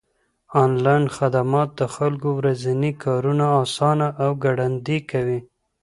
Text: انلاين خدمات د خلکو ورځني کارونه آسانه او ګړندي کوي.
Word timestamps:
انلاين 0.63 1.03
خدمات 1.17 1.69
د 1.79 1.81
خلکو 1.95 2.29
ورځني 2.39 2.91
کارونه 3.03 3.45
آسانه 3.63 4.07
او 4.23 4.31
ګړندي 4.43 4.99
کوي. 5.11 5.39